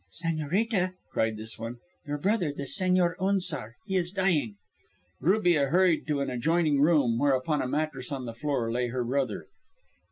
"Señorita," 0.19 0.95
cried 1.11 1.37
this 1.37 1.59
one, 1.59 1.77
"your 2.07 2.17
brother, 2.17 2.51
the 2.51 2.63
Señor 2.63 3.13
Unzar, 3.19 3.75
he 3.85 3.95
is 3.97 4.11
dying." 4.11 4.55
Rubia 5.19 5.67
hurried 5.67 6.07
to 6.07 6.21
an 6.21 6.29
adjoining 6.31 6.81
room, 6.81 7.19
where 7.19 7.33
upon 7.33 7.61
a 7.61 7.67
mattress 7.67 8.11
on 8.11 8.25
the 8.25 8.33
floor 8.33 8.71
lay 8.71 8.87
her 8.87 9.03
brother. 9.03 9.45